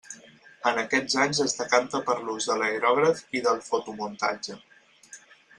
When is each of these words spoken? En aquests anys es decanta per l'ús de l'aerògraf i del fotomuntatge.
En 0.69 0.79
aquests 0.83 1.17
anys 1.25 1.41
es 1.43 1.53
decanta 1.59 2.01
per 2.09 2.17
l'ús 2.23 2.49
de 2.53 2.57
l'aerògraf 2.63 3.23
i 3.41 3.45
del 3.49 3.63
fotomuntatge. 3.71 4.59